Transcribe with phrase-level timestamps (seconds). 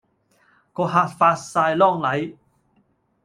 [0.73, 2.35] 個客發哂狼戾